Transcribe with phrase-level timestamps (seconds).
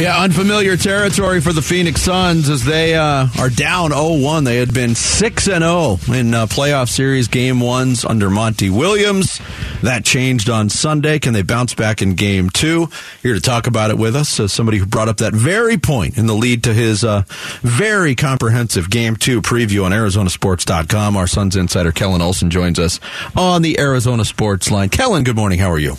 [0.00, 4.46] Yeah, unfamiliar territory for the Phoenix Suns as they uh, are down 0-1.
[4.46, 9.42] They had been 6 and 0 in uh, playoff series game ones under Monty Williams.
[9.82, 11.18] That changed on Sunday.
[11.18, 12.88] Can they bounce back in game two?
[13.22, 16.16] Here to talk about it with us, uh, somebody who brought up that very point
[16.16, 17.24] in the lead to his uh,
[17.60, 21.14] very comprehensive game two preview on ArizonaSports.com.
[21.14, 23.00] Our Suns insider Kellan Olson joins us
[23.36, 24.88] on the Arizona Sports line.
[24.88, 25.58] Kellan, good morning.
[25.58, 25.96] How are you?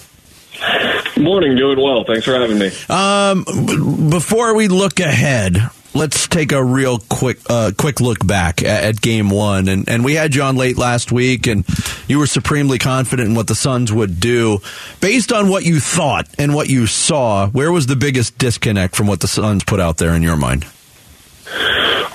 [1.18, 2.04] Morning, doing well.
[2.04, 2.72] Thanks for having me.
[2.90, 5.58] Um, before we look ahead,
[5.94, 9.68] let's take a real quick uh, quick look back at, at, game one.
[9.68, 11.66] And, and we had you on late last week, and
[12.08, 14.60] you were supremely confident in what the Suns would do.
[15.00, 19.08] Based on what you thought and what you saw, where was the biggest disconnect from
[19.08, 20.66] what the Suns put out there in your mind?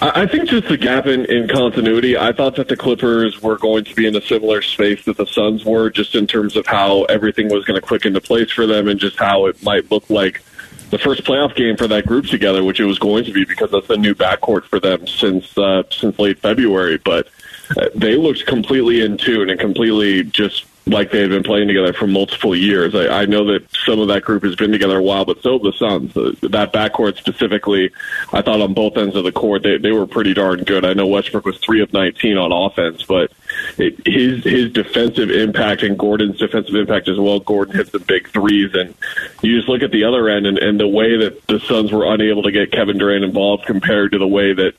[0.01, 2.19] I think just the gap in, in continuity.
[2.19, 5.27] I thought that the Clippers were going to be in a similar space that the
[5.27, 8.67] Suns were, just in terms of how everything was going to click into place for
[8.67, 10.43] them and just how it might look like
[10.91, 13.71] the first playoff game for that group together, which it was going to be because
[13.71, 16.99] that's the new backcourt for them since uh, since late February.
[16.99, 17.29] But
[17.77, 21.93] uh, they looked completely in tune and completely just like they had been playing together
[21.93, 22.95] for multiple years.
[22.95, 25.55] I, I know that some of that group has been together a while, but so
[25.55, 26.17] have the Suns.
[26.17, 27.91] Uh, that backcourt specifically,
[28.33, 30.85] I thought on both ends of the court they they were pretty darn good.
[30.85, 33.33] I know Westbrook was three of nineteen on offense, but
[33.79, 37.41] it, his his defensive impact and Gordon's defensive impact as well.
[37.41, 38.95] Gordon hit the big threes, and
[39.43, 42.13] you just look at the other end and, and the way that the Suns were
[42.13, 44.75] unable to get Kevin Durant involved compared to the way that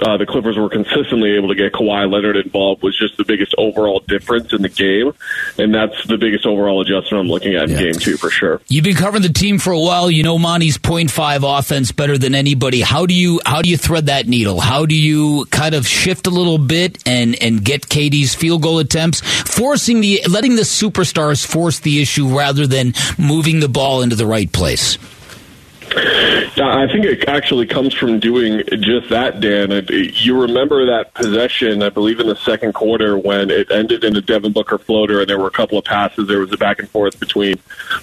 [0.00, 3.54] uh, the Clippers were consistently able to get Kawhi Leonard involved was just the biggest
[3.58, 5.12] overall difference in the game,
[5.58, 7.82] and that's the biggest overall adjustment I'm looking at in yeah.
[7.82, 8.60] Game Two for sure.
[8.68, 10.10] You've been covering the team for a while.
[10.10, 12.80] You know Monty's point five offense better than anybody.
[12.80, 14.60] How do you how do you thread that needle?
[14.60, 18.78] How do you kind of shift a little bit and and get KD's field goal
[18.78, 24.16] attempts, forcing the letting the superstars force the issue rather than moving the ball into
[24.16, 24.96] the right place?
[25.94, 29.70] I think it actually comes from doing just that, Dan.
[29.90, 34.20] You remember that possession, I believe, in the second quarter when it ended in a
[34.20, 36.28] Devin Booker floater and there were a couple of passes.
[36.28, 37.56] There was a back and forth between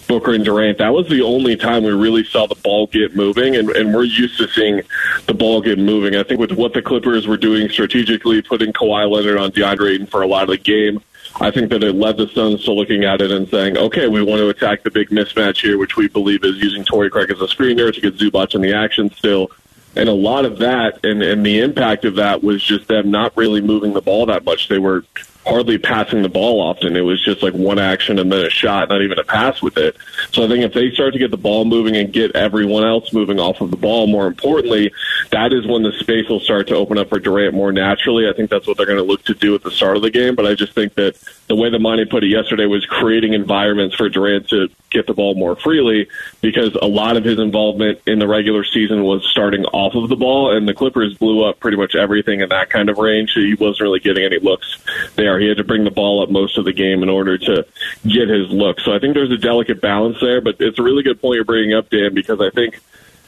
[0.08, 0.78] Booker and Durant.
[0.78, 4.04] That was the only time we really saw the ball get moving, and, and we're
[4.04, 4.82] used to seeing
[5.26, 6.16] the ball get moving.
[6.16, 10.08] I think with what the Clippers were doing strategically, putting Kawhi Leonard on DeAndre Ayton
[10.08, 11.02] for a lot of the game,
[11.42, 14.22] I think that it led the Suns to looking at it and saying, okay, we
[14.22, 17.40] want to attack the big mismatch here, which we believe is using Torrey Craig as
[17.40, 19.50] a screener to get Zubac in the action still.
[19.96, 23.36] And a lot of that and, and the impact of that was just them not
[23.36, 24.68] really moving the ball that much.
[24.68, 25.04] They were
[25.50, 26.96] hardly passing the ball often.
[26.96, 29.78] It was just like one action and then a shot, not even a pass with
[29.78, 29.98] it.
[30.32, 33.12] So I think if they start to get the ball moving and get everyone else
[33.12, 34.92] moving off of the ball, more importantly,
[35.32, 38.30] that is when the space will start to open up for Durant more naturally.
[38.30, 40.12] I think that's what they're going to look to do at the start of the
[40.12, 40.36] game.
[40.36, 41.18] But I just think that
[41.50, 45.16] the way that Monty put it yesterday was creating environments for Durant to get the
[45.16, 46.08] ball more freely
[46.42, 50.16] because a lot of his involvement in the regular season was starting off of the
[50.16, 53.32] ball, and the Clippers blew up pretty much everything in that kind of range.
[53.34, 54.78] He wasn't really getting any looks
[55.16, 55.40] there.
[55.40, 57.66] He had to bring the ball up most of the game in order to
[58.04, 58.80] get his look.
[58.82, 61.46] So I think there's a delicate balance there, but it's a really good point you're
[61.46, 62.80] bringing up, Dan, because I think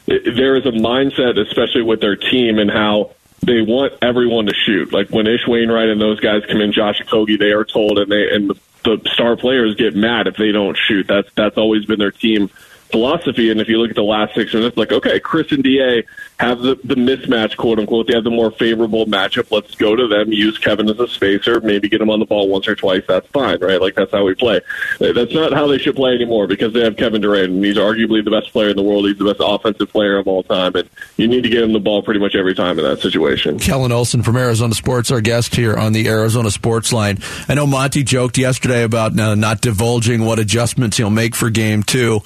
[0.06, 4.92] there is a mindset, especially with their team, and how they want everyone to shoot.
[4.92, 8.10] Like when Ish Wainright and those guys come in, Josh Okogie, they are told, and
[8.10, 8.54] they and the,
[8.84, 11.06] the star players get mad if they don't shoot.
[11.08, 12.50] That's that's always been their team
[12.92, 13.50] philosophy.
[13.50, 16.04] And if you look at the last six minutes, like, okay, Chris and DA
[16.38, 18.06] have the, the mismatch, quote unquote.
[18.06, 19.50] They have the more favorable matchup.
[19.50, 22.48] Let's go to them, use Kevin as a spacer, maybe get him on the ball
[22.48, 23.02] once or twice.
[23.08, 23.80] That's fine, right?
[23.80, 24.60] Like, that's how we play.
[25.00, 28.24] That's not how they should play anymore because they have Kevin Durant, and he's arguably
[28.24, 29.06] the best player in the world.
[29.06, 30.74] He's the best offensive player of all time.
[30.74, 33.58] And you need to get him the ball pretty much every time in that situation.
[33.58, 37.18] Kellan Olson from Arizona Sports, our guest here on the Arizona Sports Line.
[37.48, 41.82] I know Monty joked yesterday about uh, not divulging what adjustments he'll make for game
[41.82, 42.20] two.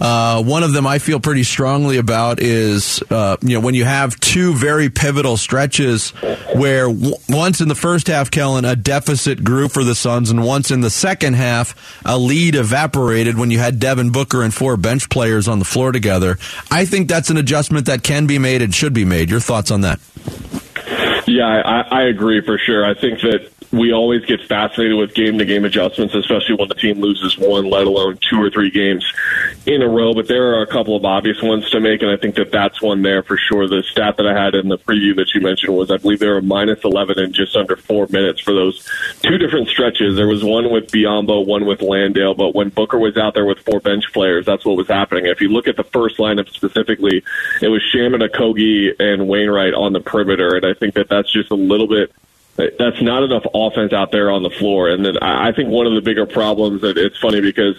[0.00, 3.74] Uh, uh, one of them I feel pretty strongly about is, uh, you know, when
[3.74, 6.10] you have two very pivotal stretches
[6.54, 10.44] where w- once in the first half, Kellan, a deficit grew for the Suns, and
[10.44, 14.76] once in the second half, a lead evaporated when you had Devin Booker and four
[14.76, 16.36] bench players on the floor together.
[16.70, 19.30] I think that's an adjustment that can be made and should be made.
[19.30, 19.98] Your thoughts on that?
[21.26, 22.84] Yeah, I, I agree for sure.
[22.84, 26.74] I think that we always get fascinated with game to game adjustments, especially when the
[26.74, 29.10] team loses one, let alone two or three games
[29.64, 30.12] in a row.
[30.12, 32.82] But there are a couple of obvious ones to make, and I think that that's
[32.82, 33.66] one there for sure.
[33.66, 36.28] The stat that I had in the preview that you mentioned was I believe they
[36.28, 38.86] were minus 11 in just under four minutes for those
[39.22, 40.16] two different stretches.
[40.16, 43.60] There was one with Biyombo, one with Landale, but when Booker was out there with
[43.60, 45.26] four bench players, that's what was happening.
[45.26, 47.24] If you look at the first lineup specifically,
[47.62, 51.50] it was Shamet, Okogie, and Wainright on the perimeter, and I think that that's just
[51.50, 52.12] a little bit
[52.78, 54.88] that's not enough offense out there on the floor.
[54.88, 57.76] And then I think one of the bigger problems that it's funny because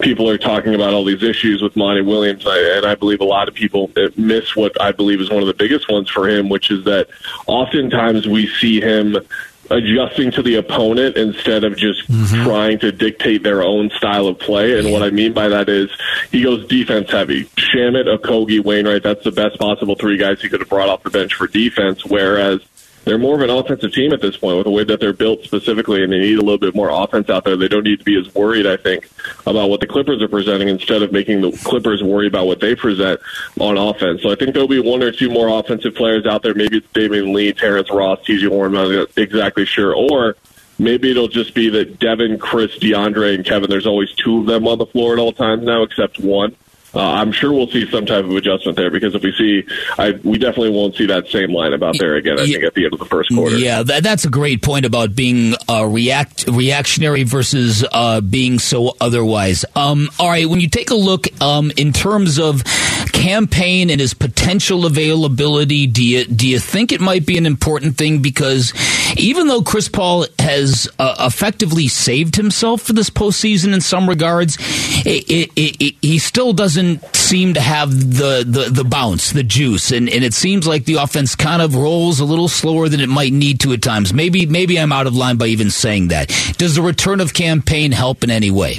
[0.00, 3.48] people are talking about all these issues with Monty Williams, and I believe a lot
[3.48, 6.70] of people miss what I believe is one of the biggest ones for him, which
[6.70, 7.08] is that
[7.46, 9.16] oftentimes we see him
[9.70, 12.44] adjusting to the opponent instead of just mm-hmm.
[12.44, 14.78] trying to dictate their own style of play.
[14.78, 15.90] And what I mean by that is
[16.30, 17.46] he goes defense heavy.
[17.56, 21.10] Shamet, Okogie, Wainright, that's the best possible three guys he could have brought off the
[21.10, 22.04] bench for defense.
[22.04, 22.60] Whereas
[23.06, 25.44] they're more of an offensive team at this point with the way that they're built
[25.44, 27.56] specifically, and they need a little bit more offense out there.
[27.56, 29.08] They don't need to be as worried, I think,
[29.46, 32.74] about what the Clippers are presenting instead of making the Clippers worry about what they
[32.74, 33.20] present
[33.60, 34.22] on offense.
[34.22, 36.52] So I think there'll be one or two more offensive players out there.
[36.52, 38.48] Maybe it's Damion Lee, Terrence Ross, T.J.
[38.48, 38.76] Warren.
[38.76, 40.36] I'm not exactly sure, or
[40.76, 43.70] maybe it'll just be that Devin, Chris, DeAndre, and Kevin.
[43.70, 46.56] There's always two of them on the floor at all times now, except one
[46.96, 49.66] uh, I'm sure we'll see some type of adjustment there because if we see,
[49.98, 52.38] I, we definitely won't see that same lineup out there again.
[52.38, 53.56] I yeah, think at the end of the first quarter.
[53.56, 58.96] Yeah, that, that's a great point about being uh, react reactionary versus uh, being so
[59.00, 59.64] otherwise.
[59.74, 62.62] Um, all right, when you take a look um, in terms of
[63.26, 67.44] Cam Payne and his potential availability, do you do you think it might be an
[67.44, 68.72] important thing because
[69.18, 74.56] even though Chris Paul has uh, effectively saved himself for this postseason in some regards,
[75.04, 79.90] it, it, it, he still doesn't seem to have the, the, the bounce, the juice,
[79.90, 83.08] and, and it seems like the offense kind of rolls a little slower than it
[83.08, 84.14] might need to at times.
[84.14, 86.28] Maybe maybe I'm out of line by even saying that.
[86.58, 88.78] Does the return of Cam Payne help in any way?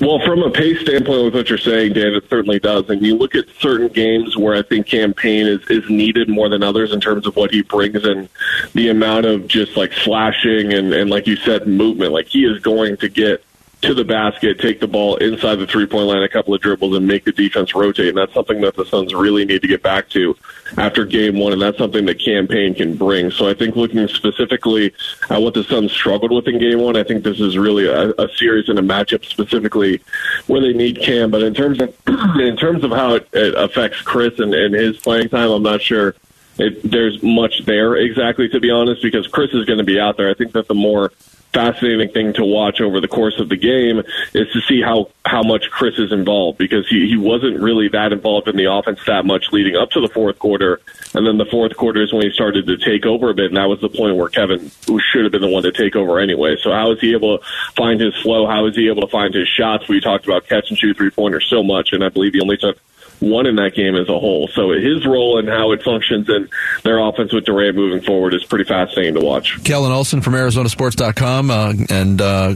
[0.00, 2.88] Well, from a pace standpoint, with what you're saying, Dan, it certainly does.
[2.88, 6.48] And you look at certain games where I think Cam Payne is, is needed more
[6.48, 8.28] than others in terms of what he brings and
[8.74, 12.12] the amount of just like slashing and, and like you said, movement.
[12.12, 13.44] Like he is going to get
[13.82, 16.96] to the basket, take the ball inside the three point line, a couple of dribbles,
[16.96, 18.08] and make the defense rotate.
[18.08, 20.36] And that's something that the Suns really need to get back to
[20.76, 21.52] after game one.
[21.52, 23.30] And that's something that Cam Payne can bring.
[23.30, 24.92] So I think looking specifically
[25.30, 28.10] at what the Suns struggled with in game one, I think this is really a,
[28.10, 30.02] a series and a matchup specifically
[30.46, 31.30] where they need Cam.
[31.30, 31.94] But in terms of
[32.38, 35.80] in terms of how it, it affects Chris and, and his playing time, I'm not
[35.80, 36.14] sure.
[36.58, 40.18] It, there's much there exactly, to be honest, because Chris is going to be out
[40.18, 40.28] there.
[40.28, 41.10] I think that the more
[41.52, 43.98] fascinating thing to watch over the course of the game
[44.34, 48.12] is to see how how much Chris is involved because he he wasn't really that
[48.12, 50.80] involved in the offense that much leading up to the fourth quarter,
[51.14, 53.56] and then the fourth quarter is when he started to take over a bit, and
[53.56, 56.18] that was the point where Kevin who should have been the one to take over
[56.18, 56.56] anyway.
[56.62, 57.44] So how is he able to
[57.76, 58.46] find his flow?
[58.46, 59.88] How is he able to find his shots?
[59.88, 62.56] We talked about catch and shoot three pointers so much, and I believe he only
[62.56, 62.78] took
[63.20, 64.48] one in that game as a whole.
[64.48, 66.48] So his role and how it functions in
[66.82, 69.62] their offense with Durant moving forward is pretty fascinating to watch.
[69.64, 72.54] Kellan Olson from ArizonaSports.com uh, and uh,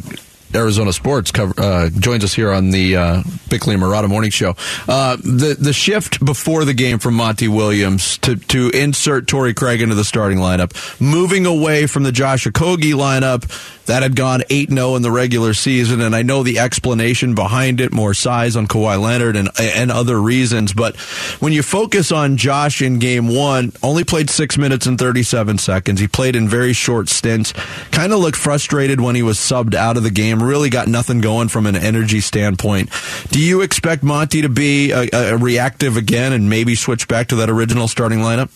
[0.55, 4.55] Arizona Sports cover, uh, joins us here on the uh, Bickley and Marotta Morning Show.
[4.89, 9.81] Uh, the the shift before the game from Monty Williams to to insert Torrey Craig
[9.81, 13.43] into the starting lineup, moving away from the Josh Okogie lineup
[13.87, 16.01] that had gone 8 0 in the regular season.
[16.01, 20.21] And I know the explanation behind it more size on Kawhi Leonard and, and other
[20.21, 20.73] reasons.
[20.73, 20.97] But
[21.41, 26.01] when you focus on Josh in game one, only played six minutes and 37 seconds.
[26.01, 27.53] He played in very short stints.
[27.91, 30.43] Kind of looked frustrated when he was subbed out of the game.
[30.43, 32.91] Really got nothing going from an energy standpoint.
[33.31, 37.37] Do you expect Monty to be a, a reactive again and maybe switch back to
[37.37, 38.51] that original starting lineup?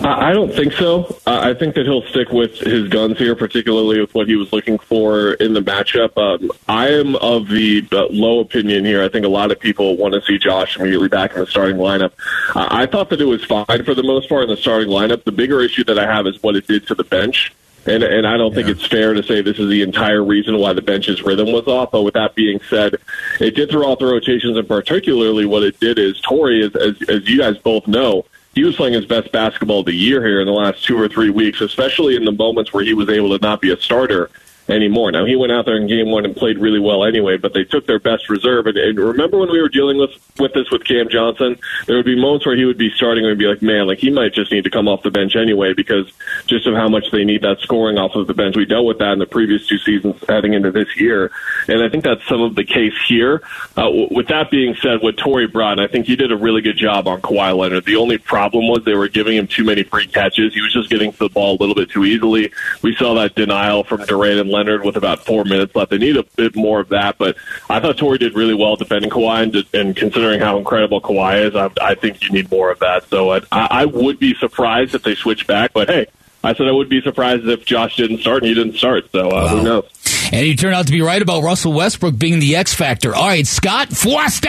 [0.00, 1.18] I don't think so.
[1.26, 4.78] I think that he'll stick with his guns here, particularly with what he was looking
[4.78, 6.16] for in the matchup.
[6.18, 9.02] Um, I am of the uh, low opinion here.
[9.02, 11.76] I think a lot of people want to see Josh immediately back in the starting
[11.76, 12.12] lineup.
[12.54, 15.24] I thought that it was fine for the most part in the starting lineup.
[15.24, 17.54] The bigger issue that I have is what it did to the bench.
[17.86, 20.72] And, and I don't think it's fair to say this is the entire reason why
[20.72, 21.92] the bench's rhythm was off.
[21.92, 22.96] But with that being said,
[23.40, 27.00] it did throw off the rotations, and particularly what it did is Torrey, as, as,
[27.08, 28.24] as you guys both know,
[28.56, 31.08] he was playing his best basketball of the year here in the last two or
[31.08, 34.30] three weeks, especially in the moments where he was able to not be a starter
[34.68, 35.12] anymore.
[35.12, 37.64] Now he went out there in game one and played really well anyway, but they
[37.64, 38.66] took their best reserve.
[38.66, 42.06] And, and remember when we were dealing with with this with Cam Johnson, there would
[42.06, 44.52] be moments where he would be starting and be like, man, like he might just
[44.52, 46.12] need to come off the bench anyway because
[46.46, 48.56] just of how much they need that scoring off of the bench.
[48.56, 51.30] We dealt with that in the previous two seasons heading into this year,
[51.68, 53.42] and I think that's some of the case here.
[53.76, 56.76] Uh, with that being said, with Torrey brought, I think he did a really good
[56.76, 57.84] job on Kawhi Leonard.
[57.84, 60.54] The only problem was they were giving him too many free catches.
[60.54, 62.52] He was just getting the ball a little bit too easily.
[62.82, 65.90] We saw that denial from Durant and Leonard with about four minutes left.
[65.90, 67.36] They need a bit more of that, but
[67.68, 71.54] I thought Torrey did really well defending Kawhi, and, and considering how incredible Kawhi is,
[71.54, 73.08] I, I think you need more of that.
[73.08, 76.06] So I, I would be surprised if they switch back, but hey,
[76.42, 79.10] I said I would be surprised if Josh didn't start and he didn't start.
[79.10, 79.48] So uh, wow.
[79.48, 80.30] who knows?
[80.32, 83.14] And you turned out to be right about Russell Westbrook being the X factor.
[83.14, 84.48] All right, Scott Foster.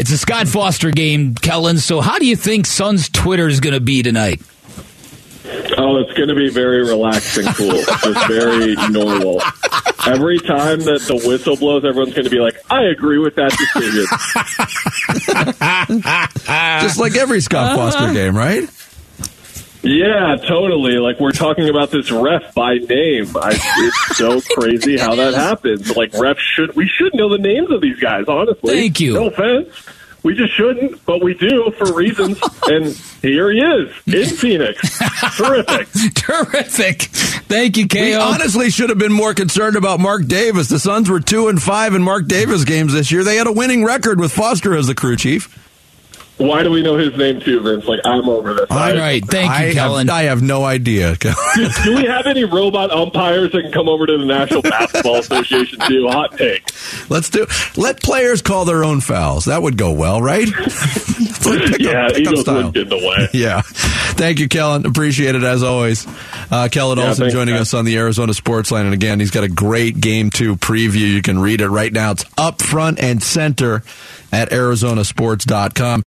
[0.00, 1.78] It's a Scott Foster game, Kellan.
[1.78, 4.42] So how do you think Suns Twitter is going to be tonight?
[5.76, 7.82] Oh, it's going to be very relaxed and cool.
[8.02, 9.40] Just very normal.
[10.06, 13.50] Every time that the whistle blows, everyone's going to be like, I agree with that
[13.50, 14.06] decision.
[16.82, 17.90] Just like every Scott uh-huh.
[17.90, 18.68] Foster game, right?
[19.84, 20.94] Yeah, totally.
[20.94, 23.36] Like we're talking about this ref by name.
[23.36, 25.94] I, it's so crazy how that happens.
[25.94, 28.24] Like refs should we should know the names of these guys.
[28.26, 29.12] Honestly, thank you.
[29.12, 29.68] No offense.
[30.24, 32.40] We just shouldn't, but we do for reasons.
[32.66, 32.86] and
[33.20, 34.98] here he is in Phoenix.
[35.36, 35.88] Terrific.
[36.14, 37.02] Terrific.
[37.02, 38.00] Thank you, KO.
[38.00, 40.68] We honestly should have been more concerned about Mark Davis.
[40.68, 43.22] The Suns were two and five in Mark Davis games this year.
[43.22, 45.63] They had a winning record with Foster as the crew chief.
[46.36, 47.86] Why do we know his name too, Vince?
[47.86, 48.66] Like I'm over this.
[48.68, 50.08] All right, thank you, I Kellan.
[50.08, 51.14] Have, I have no idea.
[51.20, 51.32] do,
[51.84, 55.78] do, we have any robot umpires that can come over to the National Basketball Association
[55.86, 56.08] too?
[56.08, 56.68] Hot take.
[57.08, 57.46] Let's do.
[57.76, 59.44] Let players call their own fouls.
[59.44, 60.48] That would go well, right?
[61.46, 63.28] like yeah, up, Eagles would get in the way.
[63.34, 63.62] Yeah.
[63.62, 64.86] Thank you, Kellan.
[64.86, 66.06] Appreciate it as always.
[66.50, 67.62] Uh, Kellan yeah, Olson joining man.
[67.62, 71.12] us on the Arizona Sports Line, and again, he's got a great game two preview.
[71.12, 72.12] You can read it right now.
[72.12, 73.82] It's up front and center
[74.34, 76.02] at ArizonaSports.com.